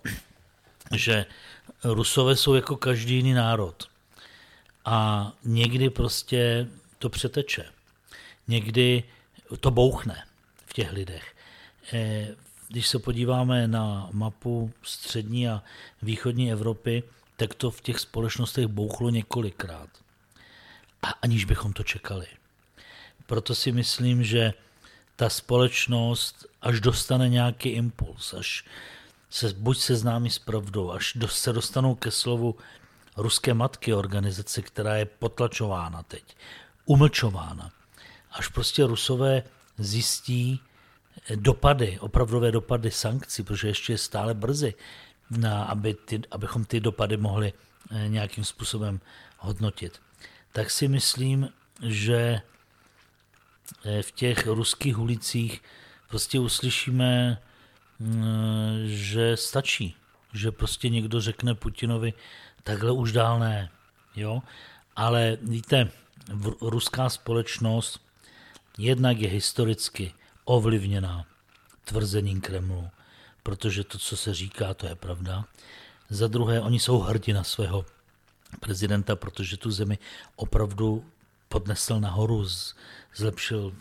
[0.96, 1.26] že
[1.84, 3.88] Rusové jsou jako každý jiný národ.
[4.86, 6.68] A někdy prostě
[7.00, 7.66] to přeteče.
[8.48, 9.04] Někdy
[9.60, 10.24] to bouchne
[10.66, 11.36] v těch lidech.
[11.94, 12.28] Eh,
[12.68, 15.64] když se podíváme na mapu střední a
[16.02, 17.04] východní Evropy,
[17.38, 19.90] tak to v těch společnostech bouchlo několikrát.
[21.02, 22.28] A aniž bychom to čekali.
[23.26, 24.54] Proto si myslím, že
[25.18, 28.66] ta společnost, až dostane nějaký impuls, až
[29.30, 32.56] se buď seznámí s pravdou, až do, se dostanou ke slovu
[33.18, 36.36] ruské matky organizace, která je potlačována teď,
[36.86, 37.72] umlčována,
[38.32, 39.44] až prostě rusové
[39.78, 40.60] zjistí
[41.36, 44.74] dopady, opravdové dopady sankcí, protože ještě je stále brzy,
[45.30, 47.54] na, aby ty, abychom ty dopady mohli
[47.92, 49.00] eh, nějakým způsobem
[49.38, 50.02] hodnotit.
[50.52, 51.50] Tak si myslím,
[51.82, 52.42] že
[54.02, 55.62] v těch ruských ulicích
[56.10, 57.42] prostě uslyšíme,
[58.00, 59.96] mm, že stačí,
[60.34, 62.14] že prostě někdo řekne Putinovi,
[62.64, 63.70] takhle už dál ne.
[64.16, 64.42] Jo?
[64.96, 65.92] Ale víte,
[66.62, 68.02] ruská společnost
[68.78, 70.14] jednak je historicky
[70.46, 71.26] ovlivněná
[71.84, 72.90] tvrzením Kremlu,
[73.44, 75.46] protože to, co se říká, to je pravda.
[76.10, 77.86] Za druhé, oni jsou hrdí na svého
[78.60, 79.98] prezidenta, protože tu zemi
[80.36, 81.06] opravdu
[81.48, 82.46] podnesl nahoru,
[83.16, 83.74] zlepšil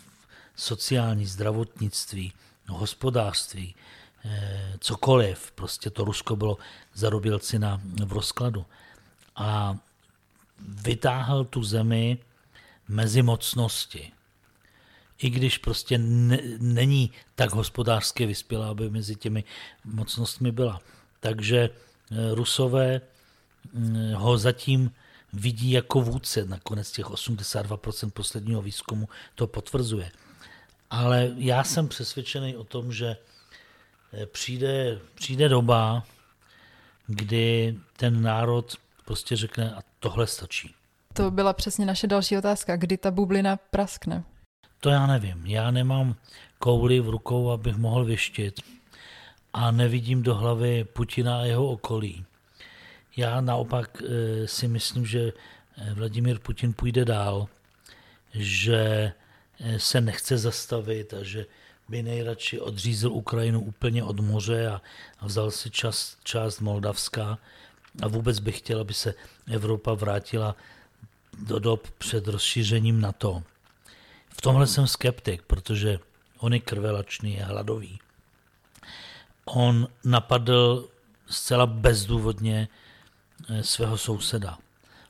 [0.56, 2.32] sociální zdravotnictví,
[2.68, 3.74] hospodářství,
[4.24, 5.52] eh, cokoliv.
[5.52, 6.58] Prostě to Rusko bylo
[6.94, 8.66] zarobilci na, v rozkladu.
[9.36, 9.78] A
[10.58, 12.18] vytáhl tu zemi
[12.88, 14.12] mezi mocnosti.
[15.18, 19.44] I když prostě ne, není tak hospodářsky vyspělá, aby mezi těmi
[19.84, 20.80] mocnostmi byla.
[21.20, 23.00] Takže eh, Rusové
[23.74, 24.90] hm, ho zatím
[25.36, 26.44] vidí jako vůdce.
[26.44, 30.10] Nakonec těch 82% posledního výzkumu to potvrzuje.
[30.90, 33.16] Ale já jsem přesvědčený o tom, že
[34.12, 36.04] eh, přijde, přijde doba,
[37.06, 40.74] kdy ten národ prostě řekne a tohle stačí.
[41.12, 42.76] To byla přesně naše další otázka.
[42.76, 44.24] Kdy ta bublina praskne?
[44.80, 45.46] To já nevím.
[45.46, 46.14] Já nemám
[46.58, 48.60] kouli v rukou, abych mohl věštit
[49.52, 52.24] a nevidím do hlavy Putina a jeho okolí.
[53.16, 55.32] Já naopak eh, si myslím, že
[55.76, 57.48] eh, Vladimír Putin půjde dál,
[58.34, 59.12] že
[59.60, 61.46] eh, se nechce zastavit a že
[61.88, 64.80] by nejradši odřízl Ukrajinu úplně od moře a,
[65.22, 67.38] vzal si čas, část Moldavska
[68.02, 69.14] a vůbec bych chtěl, aby se
[69.50, 70.56] Evropa vrátila
[71.38, 73.42] do dob před rozšířením NATO.
[74.28, 75.98] V tomhle jsem skeptik, protože
[76.38, 77.98] on je krvelačný, je hladový.
[79.44, 80.88] On napadl
[81.26, 82.68] zcela bezdůvodně
[83.62, 84.58] svého souseda.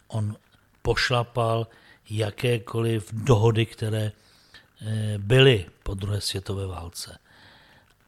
[0.08, 0.36] On
[0.82, 1.66] pošlapal
[2.10, 7.18] jakékoliv dohody, které eh, byly po druhé světové válce.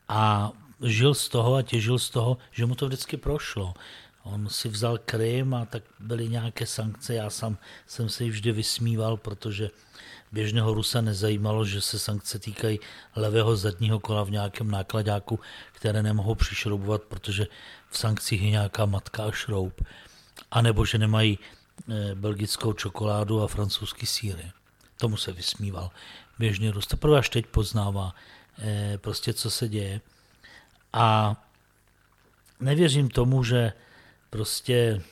[0.09, 0.52] A
[0.83, 3.74] žil z toho a těžil z toho, že mu to vždycky prošlo.
[4.22, 7.14] On si vzal Krym a tak byly nějaké sankce.
[7.14, 9.70] Já sám jsem se jí vždy vysmíval, protože
[10.33, 12.81] běžného Rusa nezajímalo, že se sankce týkají
[13.16, 15.40] levého zadního kola v nějakém nákladáku,
[15.72, 17.46] které nemohou přišroubovat, protože
[17.90, 19.83] v sankcích je nějaká matka a šroub.
[20.50, 24.52] A nebo že nemají eh, belgickou čokoládu a francouzský síry.
[24.96, 25.90] Tomu se vysmíval
[26.38, 26.87] běžný Rus.
[26.87, 28.14] Teprve až teď poznává
[28.58, 30.00] eh, prostě, co se děje.
[30.92, 31.37] A
[32.61, 33.72] nevěřím tomu, že
[34.30, 35.02] prostě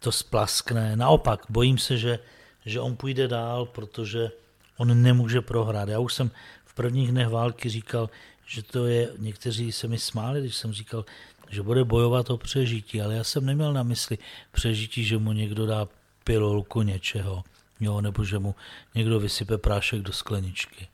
[0.00, 0.96] to splaskne.
[0.96, 2.18] Naopak, bojím se, že,
[2.66, 4.30] že on půjde dál, protože
[4.76, 5.88] on nemůže prohrát.
[5.88, 6.30] Já už jsem
[6.64, 8.10] v prvních dnech války říkal,
[8.46, 11.04] že to je, někteří se mi smáli, když jsem říkal,
[11.50, 14.18] že bude bojovat o přežití, ale já jsem neměl na mysli
[14.52, 15.88] přežití, že mu někdo dá
[16.24, 17.44] pilulku něčeho,
[17.80, 18.54] jo, nebo že mu
[18.94, 20.88] někdo vysype prášek do skleničky.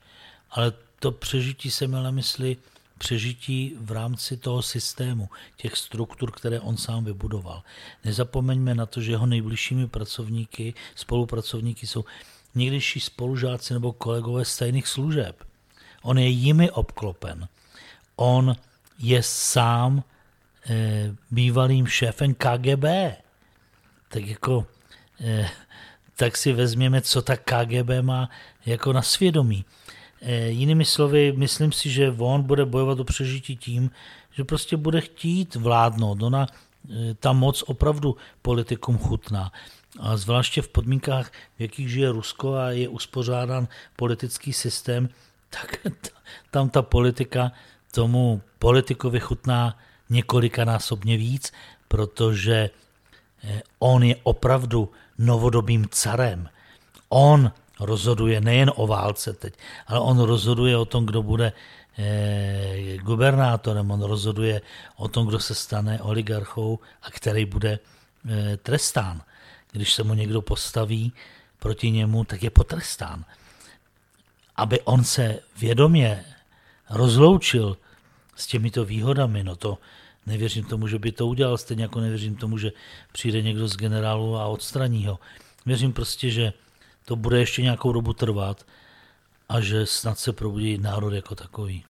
[0.51, 2.57] Ale to přežití jsem měl na mysli
[2.99, 7.63] přežití v rámci toho systému, těch struktur, které on sám vybudoval.
[8.05, 12.05] Nezapomeňme na to, že jeho nejbližšími pracovníky, spolupracovníky jsou
[12.55, 15.45] někdejší spolužáci nebo kolegové stejných služeb.
[16.03, 17.49] On je jimi obklopen.
[18.17, 18.55] On
[18.99, 20.03] je sám
[21.31, 22.85] bývalým šéfem KGB.
[24.09, 24.67] Tak jako,
[25.21, 25.51] e,
[26.17, 28.31] tak si vezměme, co ta KGB má
[28.67, 29.65] jako na svědomí.
[30.21, 33.91] E, jinými slovy, myslím si, že on bude bojovat o přežití tím,
[34.33, 36.23] že prostě bude chtít vládnout.
[36.23, 36.47] Ona,
[37.21, 39.53] ta moc opravdu politikům chutná.
[40.01, 45.09] A zvláště v podmínkách, v jakých žije Rusko a je uspořádán politický systém,
[45.51, 45.77] tak
[46.51, 47.53] tam ta politika
[47.91, 49.79] tomu politikovi chutná
[50.13, 51.53] několikanásobně víc,
[51.89, 52.71] protože
[53.45, 56.49] eh, on je opravdu novodobým carem.
[57.09, 59.55] On rozhoduje nejen o válce teď,
[59.87, 61.53] ale on rozhoduje o tom, kdo bude
[61.99, 64.61] eh, gubernátorem, on rozhoduje
[64.97, 69.23] o tom, kdo se stane oligarchou a který bude eh, trestán.
[69.73, 71.13] Když se mu někdo postaví
[71.59, 73.25] proti němu, tak je potrestán.
[74.57, 76.25] Aby on se vědomě
[76.91, 77.77] rozloučil
[78.37, 79.79] s těmito výhodami, no to
[80.27, 82.73] nevěřím tomu, že by to udělal, stejně jako nevěřím tomu, že
[83.13, 85.19] přijde někdo z generálu a odstraní ho.
[85.67, 86.53] Věřím prostě, že
[87.05, 88.67] to bude ještě nějakou dobu trvat
[89.49, 91.85] a že snad se probudí národ jako takový.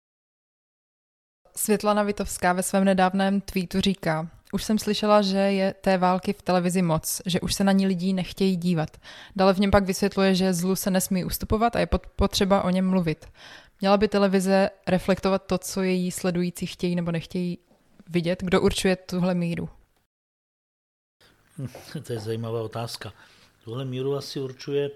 [1.57, 6.43] Světlana Vitovská ve svém nedávném tweetu říká, už jsem slyšela, že je té války v
[6.43, 8.97] televizi moc, že už se na ní lidí nechtějí dívat.
[9.37, 12.91] Dále v něm pak vysvětluje, že zlu se nesmí ustupovat a je potřeba o něm
[12.91, 13.27] mluvit.
[13.81, 17.59] Měla by televize reflektovat to, co její sledující chtějí nebo nechtějí
[18.09, 18.43] vidět?
[18.43, 19.69] Kdo určuje tuhle míru?
[22.07, 23.13] To je zajímavá otázka.
[23.65, 24.91] Tuhle míru asi určuje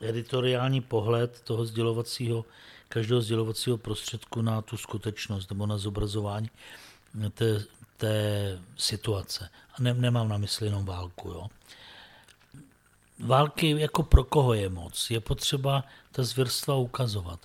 [0.00, 2.44] editoriální pohled toho sdělovacího,
[2.88, 6.50] každého sdělovacího prostředku na tu skutečnost nebo na zobrazování
[7.34, 7.64] té,
[7.96, 9.50] té situace.
[9.78, 11.28] A ne, nemám na mysli jenom válku.
[11.28, 11.46] Jo.
[13.18, 15.10] Války jako pro koho je moc?
[15.10, 17.40] Je potřeba ta zvěrstva ukazovat.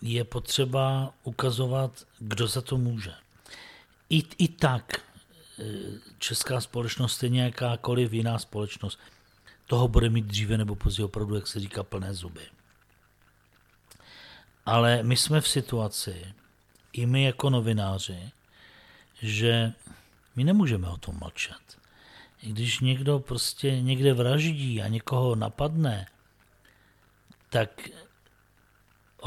[0.00, 3.14] Je potřeba ukazovat, kdo za to může.
[4.10, 5.02] I, i tak e,
[6.18, 8.98] česká společnost, stejně jakákoliv jiná společnost,
[9.66, 12.42] toho bude mít dříve nebo později opravdu, jak se říká, plné zuby.
[14.66, 16.34] Ale my jsme v situaci,
[16.92, 18.30] i my jako novináři,
[19.22, 19.72] že
[20.36, 21.78] my nemůžeme o tom mlčet.
[22.40, 26.06] Když někdo prostě někde vraždí a někoho napadne,
[27.50, 27.88] tak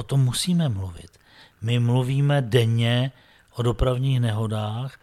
[0.02, 1.20] o tom musíme mluvit.
[1.62, 3.12] My mluvíme denně
[3.54, 4.98] o dopravních nehodách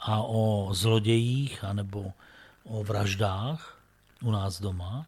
[0.00, 2.12] a o zlodějích anebo
[2.64, 3.78] o vraždách
[4.22, 5.06] u nás doma.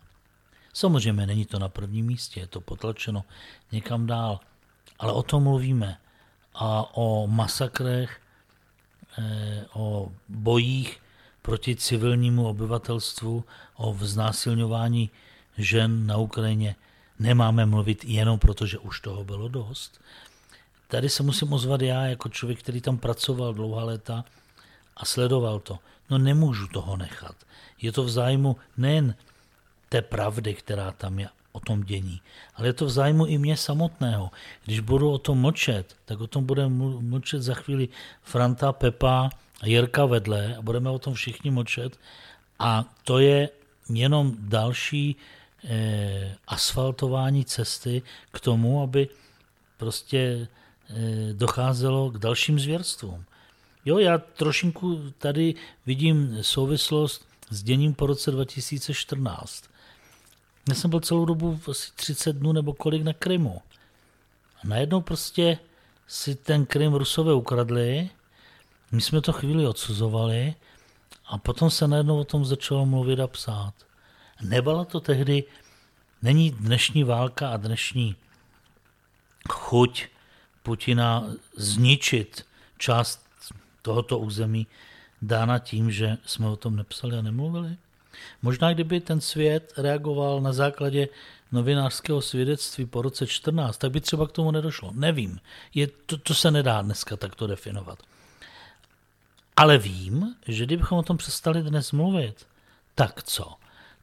[0.75, 3.25] Samozřejmě není to na prvním místě, je to potlačeno
[3.73, 4.41] někam dál,
[4.99, 5.99] ale o tom mluvíme.
[6.55, 8.21] A o masakrech,
[9.19, 10.99] eh, o bojích
[11.43, 13.45] proti civilnímu obyvatelstvu,
[13.77, 15.11] o vznásilňování
[15.59, 16.75] žen na Ukrajině
[17.19, 20.01] nemáme mluvit jenom proto, že už toho bylo dost.
[20.89, 24.25] Tady se musím ozvat já jako člověk, který tam pracoval dlouhá léta
[24.97, 25.79] a sledoval to.
[26.11, 27.37] No nemůžu toho nechat.
[27.83, 29.15] Je to v zájmu nejen
[29.89, 32.21] té pravdy, která tam je o tom dění,
[32.55, 34.31] ale je to v zájmu i mě samotného.
[34.65, 37.89] Když budu o tom mlčet, tak o tom bude mlčet za chvíli
[38.23, 41.99] Franta, Pepa a Jirka vedle a budeme o tom všichni mlčet.
[42.59, 43.49] A to je
[43.89, 45.17] jenom další
[46.47, 49.09] asfaltování cesty k tomu, aby
[49.77, 50.49] prostě
[50.91, 50.95] eh,
[51.33, 53.25] docházelo k dalším zvěrstvům.
[53.85, 55.55] Jo, já trošinku tady
[55.87, 59.65] vidím souvislost s děním po roce 2014.
[60.69, 63.63] Já jsem byl celou dobu asi 30 dnů nebo kolik na Krymu.
[64.63, 65.59] A najednou prostě
[66.07, 68.11] si ten Krym Rusové ukradli,
[68.93, 70.55] my jsme to chvíli odsuzovali
[71.27, 73.75] A potom se najednou o tom začalo mluvit a psát.
[74.43, 75.45] Nebyla to tehdy,
[76.23, 78.17] není dnešní válka a dnešní
[79.49, 80.07] chuť
[80.63, 81.25] Putina
[81.57, 82.47] zničit
[82.79, 83.27] část
[83.83, 84.67] tohoto území
[85.23, 87.77] dána tím, že jsme o tom nepsali a nemluvili?
[88.43, 91.09] Možná kdyby ten svět reagoval na základě
[91.53, 94.93] novinářského svědectví po roce 14, tak by třeba k tomu nedošlo.
[94.95, 95.41] Nevím.
[95.75, 97.99] Je, to, to se nedá dneska takto definovat.
[99.57, 102.47] Ale vím, že kdybychom o tom přestali dnes mluvit,
[102.95, 103.57] tak co?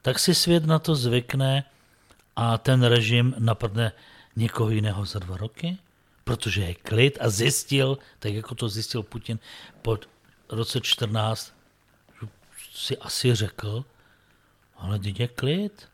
[0.06, 1.64] Tak si svět na to zvykne
[2.36, 3.92] a ten režim napadne
[4.36, 5.78] někoho jiného za dva roky?
[6.24, 9.38] Protože je klid a zjistil, tak jako to zjistil Putin
[9.82, 9.98] po
[10.48, 11.54] roce 14,
[12.74, 13.84] si asi řekl,
[14.76, 15.88] ale teď je klid.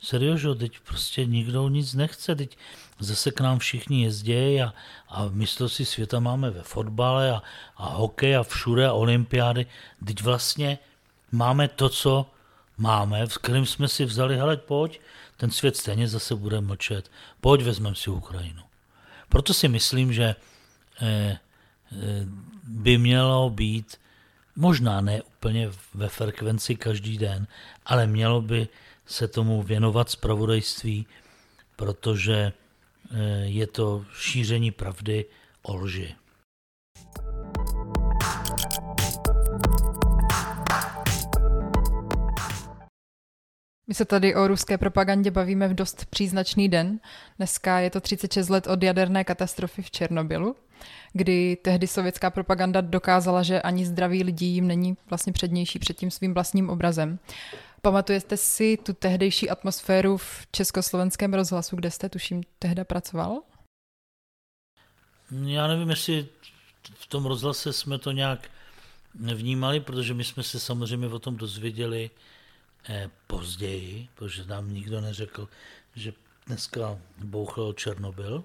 [0.00, 2.58] Seriožo, teď prostě nikdo nic nechce, teď
[2.98, 4.74] zase k nám všichni jezdí a,
[5.08, 7.42] a mistrovství světa máme ve fotbale a,
[7.76, 9.66] a hokej a všude a olympiády.
[10.06, 10.78] Teď vlastně
[11.32, 12.26] máme to, co
[12.80, 15.00] máme, v kterém jsme si vzali, hele, pojď,
[15.36, 18.62] ten svět stejně zase bude mlčet, pojď, vezmeme si Ukrajinu.
[19.28, 20.24] Proto si myslím, že
[21.02, 21.38] eh, eh,
[22.64, 23.96] by mělo být,
[24.56, 27.46] možná ne úplně ve frekvenci každý den,
[27.86, 28.68] ale mělo by
[29.06, 31.06] se tomu věnovat zpravodajství,
[31.76, 35.24] protože eh, je to šíření pravdy
[35.62, 36.14] o lži.
[43.90, 47.00] My se tady o ruské propagandě bavíme v dost příznačný den.
[47.36, 50.56] Dneska je to 36 let od jaderné katastrofy v Černobylu,
[51.12, 56.10] kdy tehdy sovětská propaganda dokázala, že ani zdraví lidí jim není vlastně přednější před tím
[56.10, 57.18] svým vlastním obrazem.
[57.82, 63.40] Pamatujete si tu tehdejší atmosféru v československém rozhlasu, kde jste, tuším, tehda pracoval?
[65.46, 66.26] Já nevím, jestli
[66.94, 68.48] v tom rozhlase jsme to nějak
[69.14, 72.10] nevnímali, protože my jsme se samozřejmě o tom dozvěděli
[73.26, 75.48] později, protože nám nikdo neřekl,
[75.94, 76.12] že
[76.46, 78.44] dneska bouchl Černobyl.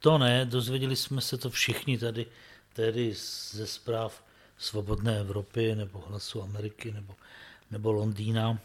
[0.00, 2.26] To ne, dozvěděli jsme se to všichni tady,
[2.72, 3.14] tedy
[3.50, 4.24] ze zpráv
[4.58, 7.14] Svobodné Evropy nebo Hlasu Ameriky nebo
[7.70, 8.58] nebo Londýna,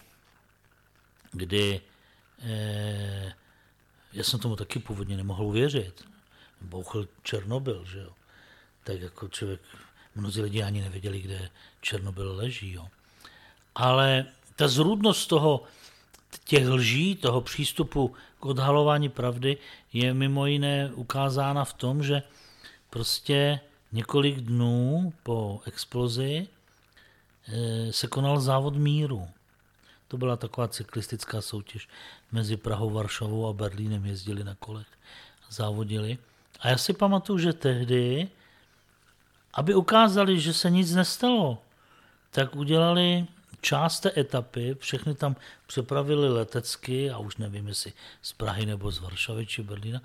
[1.31, 1.81] kdy
[2.41, 3.33] eh,
[4.13, 6.07] já jsem tomu taky původně nemohl uvěřit.
[6.61, 8.13] Bouchl Černobyl, že jo.
[8.83, 9.61] Tak jako člověk,
[10.15, 11.49] mnozí lidi ani nevěděli, kde
[11.81, 12.87] Černobyl leží, jo.
[13.75, 14.25] Ale
[14.59, 15.63] ta zrůdnost toho,
[16.45, 19.57] těch lží, toho přístupu k odhalování pravdy
[19.93, 22.23] je mimo jiné ukázána v tom, že
[22.89, 23.59] prostě
[23.91, 26.47] několik dnů po explozi
[27.53, 29.27] Eh, se konal závod míru.
[30.07, 31.87] To byla taková cyklistická soutěž
[32.31, 34.05] mezi Prahou, Varšavou a Berlínem.
[34.05, 34.87] Jezdili na kolech,
[35.49, 36.17] závodili.
[36.59, 38.29] A já si pamatuju, že tehdy,
[39.53, 41.57] aby ukázali, že se nic nestalo,
[42.31, 43.27] tak udělali
[43.61, 45.35] část té etapy, všechny tam
[45.67, 50.01] přepravili letecky, a už nevím, jestli z Prahy nebo z Varšavy či Berlína,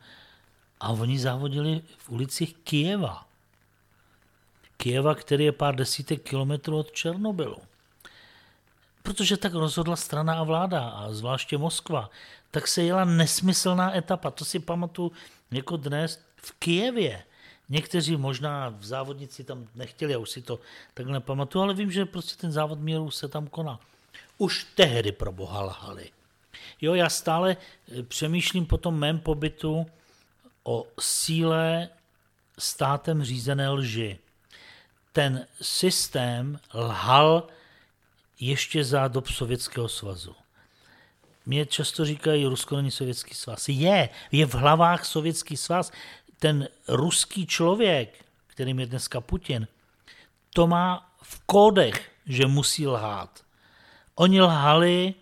[0.81, 3.29] a oni závodili v ulicích Kijeva.
[4.77, 7.59] Kijeva, který je pár desítek kilometrů od Černobylu.
[9.03, 12.11] Protože tak rozhodla strana a vláda, a zvláště Moskva,
[12.51, 14.31] tak se jela nesmyslná etapa.
[14.31, 15.13] To si pamatuju
[15.51, 17.23] jako dnes v Kijevě.
[17.69, 20.61] Někteří možná v závodnici tam nechtěli, já už si to
[20.95, 23.79] takhle nepamatuju, ale vím, že prostě ten závod míru se tam konal.
[24.39, 26.11] Už tehdy pro boha lhali.
[26.81, 27.57] Jo, já stále
[27.99, 29.87] eh, přemýšlím po tom mém pobytu
[30.65, 31.89] o síle
[32.59, 34.19] státem řízené lži
[35.15, 37.47] ten systém lhal
[38.41, 40.35] ještě za dob Sovětského svazu.
[41.47, 43.69] Mě často říkají, Rusko není sovětský svaz.
[43.69, 45.93] Je, je v hlavách sovětský svaz.
[46.45, 49.69] Ten ruský člověk, kterým je dneska Putin,
[50.51, 53.41] to má v kódech, že musí lhát.
[54.15, 55.15] Oni lhali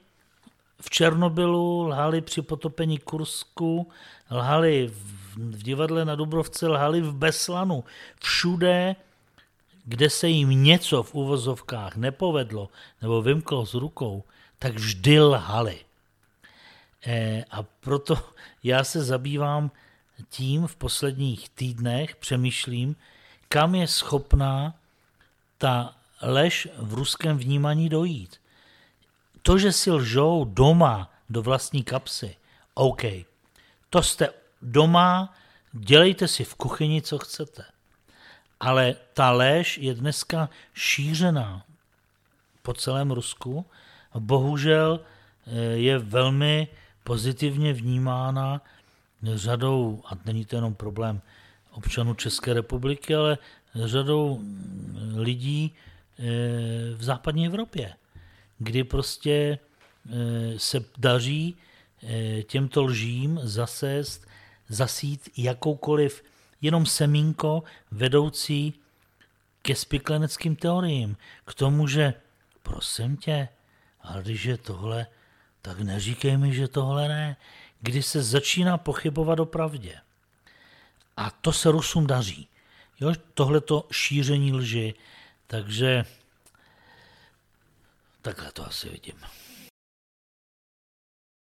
[0.81, 3.91] v Černobylu, lhali při potopení Kursku,
[4.31, 4.91] lhali
[5.37, 7.85] v divadle na Dubrovce, lhali v Beslanu.
[8.21, 8.97] Všude
[9.85, 12.69] kde se jim něco v uvozovkách nepovedlo
[13.03, 14.25] nebo vymklo z rukou,
[14.59, 15.79] tak vždy lhali.
[17.07, 18.19] E, a proto
[18.63, 19.71] já se zabývám
[20.29, 22.97] tím v posledních týdnech, přemýšlím,
[23.49, 24.75] kam je schopná
[25.59, 28.41] ta lež v ruském vnímaní dojít.
[29.43, 32.37] To, že si lžou doma do vlastní kapsy,
[32.75, 33.03] OK.
[33.91, 34.29] To jste
[34.63, 35.35] doma,
[35.73, 37.65] dělejte si v kuchyni, co chcete.
[38.61, 41.65] Ale ta léž je dneska šířená
[42.63, 43.67] po celém Rusku.
[44.19, 46.69] Bohužel eh, je velmi
[47.05, 48.61] pozitivně vnímána
[49.23, 51.21] řadou, a není to jenom problém
[51.71, 53.39] občanů České republiky, ale
[53.75, 54.41] řadou
[55.15, 55.75] lidí
[56.95, 57.95] v západní Evropě,
[58.59, 59.59] kdy prostě
[60.57, 61.57] se daří
[62.47, 64.27] těmto lžím zasést,
[64.69, 66.25] zasít jakoukoliv
[66.61, 68.75] jenom semínko vedoucí
[69.63, 71.17] ke spikleneckým teoriím.
[71.45, 72.15] K tomu, že
[72.63, 73.49] prosím tě,
[74.01, 75.07] ale když je tohle,
[75.63, 77.37] tak neříkej mi, že tohle ne.
[77.83, 80.01] Kdy se začíná pochybovat o pravdě.
[81.17, 82.49] A to se Rusům daří.
[83.01, 84.95] Jo, tohleto šíření lži.
[85.47, 86.05] Takže
[88.23, 89.21] takhle to asi vidím.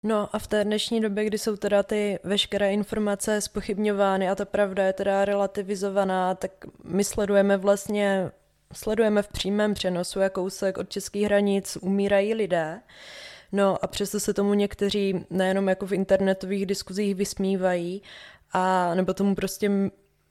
[0.03, 4.45] No a v té dnešní době, kdy jsou teda ty veškeré informace spochybňovány a ta
[4.45, 6.51] pravda je teda relativizovaná, tak
[6.83, 8.31] my sledujeme vlastně,
[8.73, 12.81] sledujeme v přímém přenosu, jak kousek od českých hranic umírají lidé.
[13.51, 18.01] No a přesto se tomu někteří nejenom jako v internetových diskuzích vysmívají,
[18.51, 19.71] a nebo tomu prostě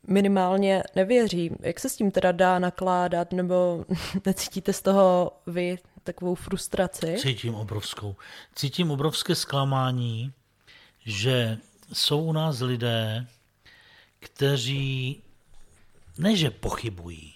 [0.06, 1.50] minimálně nevěří.
[1.60, 3.84] Jak se s tím teda dá nakládat, nebo
[4.26, 7.16] necítíte z toho vy takovou frustraci?
[7.18, 8.16] Cítím obrovskou.
[8.54, 10.32] Cítím obrovské zklamání,
[11.04, 11.58] že
[11.92, 13.26] jsou u nás lidé,
[14.18, 15.22] kteří
[16.18, 17.34] ne, že pochybují.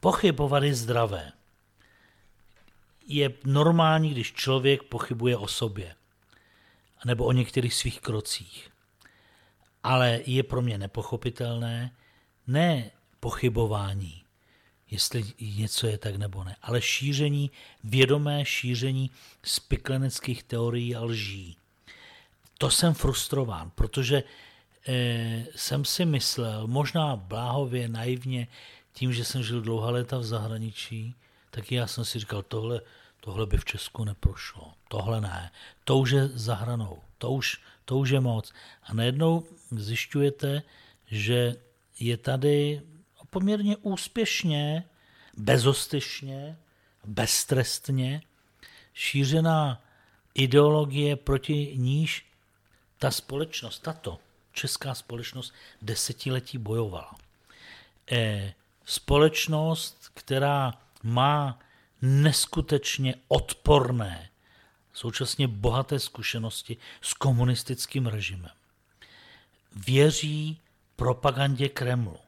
[0.00, 1.32] Pochybovat je zdravé.
[3.06, 5.94] Je normální, když člověk pochybuje o sobě
[7.04, 8.70] nebo o některých svých krocích.
[9.82, 11.92] Ale je pro mě nepochopitelné
[12.46, 12.90] ne
[13.20, 14.22] pochybování,
[14.90, 17.50] jestli něco je tak nebo ne, ale šíření,
[17.84, 19.10] vědomé šíření
[19.42, 21.56] spikleneckých teorií a lží.
[22.58, 24.22] To jsem frustrován, protože
[24.88, 28.48] e, jsem si myslel, možná bláhově, naivně,
[28.92, 31.14] tím, že jsem žil dlouhá léta v zahraničí,
[31.54, 32.80] tak já jsem si říkal, tohle,
[33.20, 35.50] tohle by v Česku neprošlo, tohle ne,
[35.84, 38.52] to už je za hranou, to už, to už je moc.
[38.82, 40.62] A najednou zjišťujete,
[41.06, 41.54] že
[42.00, 42.82] je tady
[43.30, 44.84] poměrně úspěšně,
[45.36, 46.58] bezostyšně,
[47.04, 48.22] beztrestně
[48.94, 49.82] šířená
[50.34, 52.26] ideologie, proti níž
[52.98, 54.18] ta společnost, tato
[54.52, 57.14] česká společnost desetiletí bojovala.
[58.10, 61.58] E, společnost, která má
[62.02, 64.28] neskutečně odporné,
[64.92, 68.50] současně bohaté zkušenosti s komunistickým režimem.
[69.86, 70.60] Věří
[70.96, 72.18] propagandě Kremlu.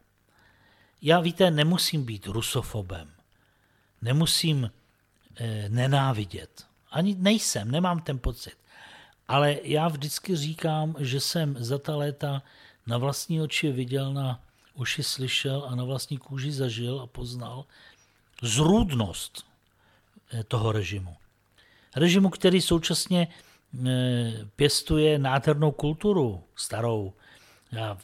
[1.03, 3.11] Já víte, nemusím být rusofobem,
[4.03, 4.71] nemusím
[5.37, 6.67] e, nenávidět.
[6.91, 8.57] Ani nejsem, nemám ten pocit.
[9.29, 12.43] Ale já vždycky říkám, že jsem za ta léta
[12.87, 14.41] na vlastní oči viděl, na
[14.75, 17.65] uši slyšel a na vlastní kůži zažil a poznal
[18.43, 19.47] zrůdnost
[20.33, 21.17] eh, toho režimu.
[21.97, 23.29] Režimu, který současně
[23.87, 27.13] eh, pěstuje nádhernou kulturu, starou.
[27.73, 27.99] Já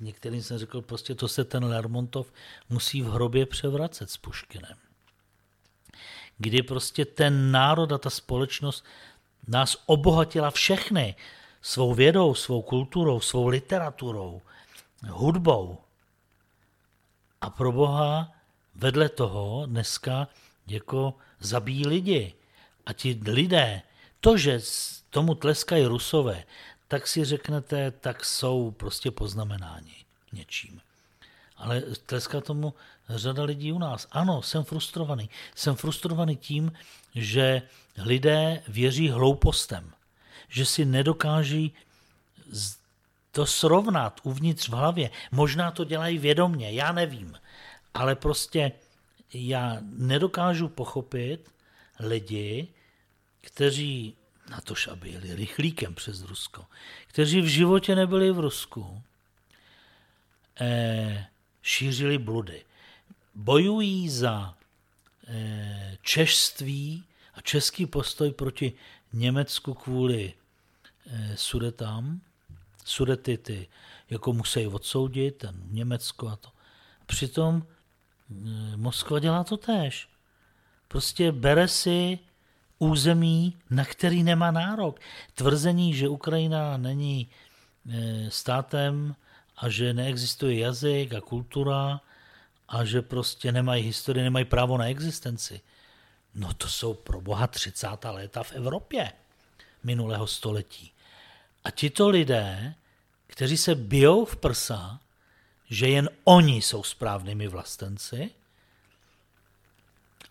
[0.00, 2.32] některým jsem řekl, prostě to se ten Lermontov
[2.68, 4.76] musí v hrobě převracet s Puškinem.
[6.38, 8.84] Kdy prostě ten národ a ta společnost
[9.48, 11.14] nás obohatila všechny
[11.62, 14.42] svou vědou, svou kulturou, svou literaturou,
[15.08, 15.78] hudbou.
[17.40, 18.32] A pro Boha
[18.74, 20.28] vedle toho dneska
[20.66, 22.34] jako zabíjí lidi.
[22.86, 23.82] A ti lidé,
[24.20, 24.60] to, že
[25.10, 26.44] tomu tleskají rusové,
[26.88, 29.94] tak si řeknete, tak jsou prostě poznamenáni
[30.32, 30.80] něčím.
[31.56, 32.74] Ale tleská tomu
[33.08, 34.08] řada lidí u nás.
[34.10, 35.30] Ano, jsem frustrovaný.
[35.54, 36.72] Jsem frustrovaný tím,
[37.14, 37.62] že
[37.96, 39.92] lidé věří hloupostem,
[40.48, 41.72] že si nedokáží
[43.32, 45.10] to srovnat uvnitř v hlavě.
[45.30, 47.38] Možná to dělají vědomně, já nevím.
[47.94, 48.72] Ale prostě
[49.34, 51.54] já nedokážu pochopit
[52.00, 52.68] lidi,
[53.40, 54.16] kteří
[54.50, 56.66] na tož, aby jeli rychlíkem přes Rusko,
[57.06, 59.02] kteří v životě nebyli v Rusku,
[60.60, 61.26] eh,
[61.62, 62.64] šířili bludy.
[63.34, 64.54] Bojují za
[65.26, 68.72] eh, češství a český postoj proti
[69.12, 70.34] Německu kvůli
[71.06, 72.20] eh, sudetám.
[72.84, 73.68] Sudety ty
[74.10, 76.48] jako musí odsoudit, ten Německo a to.
[77.06, 77.66] Přitom
[78.76, 80.08] Moskva dělá to též.
[80.88, 82.18] Prostě bere si
[82.78, 85.00] území, na který nemá nárok.
[85.34, 87.28] Tvrzení, že Ukrajina není
[87.92, 89.16] e, státem
[89.56, 92.00] a že neexistuje jazyk a kultura
[92.68, 95.60] a že prostě nemají historii, nemají právo na existenci.
[96.34, 97.88] No to jsou pro boha 30.
[98.04, 99.12] léta v Evropě
[99.82, 100.92] minulého století.
[101.64, 102.74] A tito lidé,
[103.26, 105.00] kteří se bijou v prsa,
[105.74, 108.30] že jen oni jsou správnými vlastenci,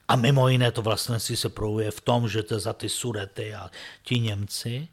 [0.07, 3.71] a mimo jiné to vlastnictví se projevuje v tom, že to za ty Sudety a
[4.03, 4.87] ti Němci,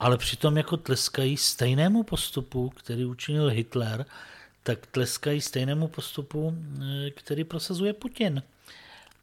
[0.00, 4.06] ale přitom jako tleskají stejnému postupu, který učinil Hitler,
[4.62, 8.42] tak tleskají stejnému postupu, eh, který prosazuje Putin.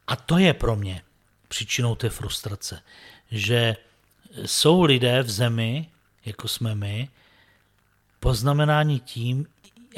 [0.08, 1.02] A to je pro mě
[1.48, 2.82] příčinou té frustrace,
[3.32, 3.76] že
[4.46, 5.90] jsou lidé v zemi,
[6.26, 7.10] jako jsme my,
[8.20, 9.48] poznamenáni tím,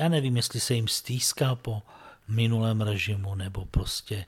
[0.01, 1.81] já nevím, jestli se jim stýská po
[2.27, 4.25] minulém režimu, nebo prostě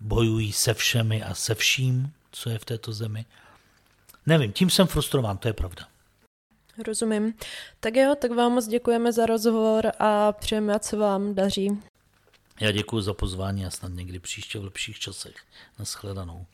[0.00, 3.24] bojují se všemi a se vším, co je v této zemi.
[4.26, 5.88] Nevím, tím jsem frustrován, to je pravda.
[6.86, 7.34] Rozumím.
[7.80, 11.82] Tak jo, tak vám moc děkujeme za rozhovor a přejeme, ať se vám daří.
[12.60, 15.36] Já děkuji za pozvání a snad někdy příště v lepších časech.
[15.78, 16.46] Naschledanou.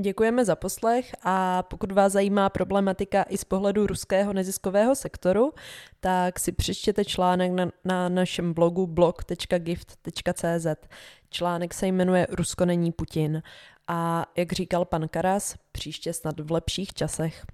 [0.00, 5.52] Děkujeme za poslech a pokud vás zajímá problematika i z pohledu ruského neziskového sektoru,
[6.00, 10.66] tak si přečtěte článek na, na našem blogu blog.gift.cz.
[11.30, 13.42] Článek se jmenuje Rusko není Putin
[13.88, 17.44] a jak říkal pan Karas, příště snad v lepších časech.